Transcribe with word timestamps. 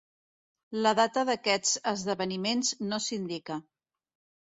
La 0.85 0.93
data 1.01 1.25
d'aquests 1.29 1.75
esdeveniments 1.93 2.75
no 2.89 3.03
s'indica. 3.09 3.63